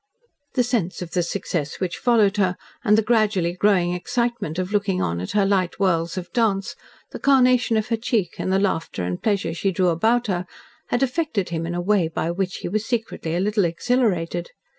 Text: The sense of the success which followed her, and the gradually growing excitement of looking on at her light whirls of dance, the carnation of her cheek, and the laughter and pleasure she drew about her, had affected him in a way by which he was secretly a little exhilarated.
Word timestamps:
The 0.55 0.63
sense 0.63 1.03
of 1.03 1.11
the 1.11 1.21
success 1.21 1.79
which 1.79 1.99
followed 1.99 2.37
her, 2.37 2.57
and 2.83 2.97
the 2.97 3.03
gradually 3.03 3.53
growing 3.53 3.93
excitement 3.93 4.57
of 4.57 4.73
looking 4.73 4.99
on 4.99 5.21
at 5.21 5.33
her 5.33 5.45
light 5.45 5.75
whirls 5.75 6.17
of 6.17 6.33
dance, 6.33 6.75
the 7.11 7.19
carnation 7.19 7.77
of 7.77 7.89
her 7.89 7.97
cheek, 7.97 8.37
and 8.39 8.51
the 8.51 8.57
laughter 8.57 9.03
and 9.03 9.21
pleasure 9.21 9.53
she 9.53 9.69
drew 9.71 9.89
about 9.89 10.25
her, 10.25 10.47
had 10.87 11.03
affected 11.03 11.49
him 11.49 11.67
in 11.67 11.75
a 11.75 11.81
way 11.81 12.07
by 12.07 12.31
which 12.31 12.55
he 12.65 12.67
was 12.67 12.83
secretly 12.83 13.35
a 13.35 13.39
little 13.39 13.63
exhilarated. 13.63 14.49